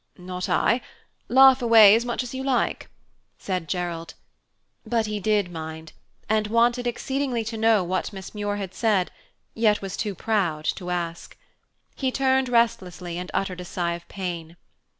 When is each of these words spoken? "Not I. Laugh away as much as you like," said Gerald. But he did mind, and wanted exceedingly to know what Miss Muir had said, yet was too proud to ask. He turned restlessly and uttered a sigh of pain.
"Not 0.17 0.49
I. 0.49 0.81
Laugh 1.29 1.61
away 1.61 1.93
as 1.93 2.05
much 2.05 2.23
as 2.23 2.33
you 2.33 2.43
like," 2.43 2.89
said 3.37 3.67
Gerald. 3.69 4.15
But 4.83 5.05
he 5.05 5.19
did 5.19 5.51
mind, 5.51 5.93
and 6.27 6.47
wanted 6.47 6.87
exceedingly 6.87 7.43
to 7.45 7.55
know 7.55 7.83
what 7.83 8.11
Miss 8.11 8.33
Muir 8.33 8.55
had 8.55 8.73
said, 8.73 9.11
yet 9.53 9.83
was 9.83 9.95
too 9.95 10.15
proud 10.15 10.65
to 10.65 10.89
ask. 10.89 11.37
He 11.95 12.11
turned 12.11 12.49
restlessly 12.49 13.19
and 13.19 13.29
uttered 13.35 13.61
a 13.61 13.65
sigh 13.65 13.93
of 13.93 14.07
pain. 14.07 14.57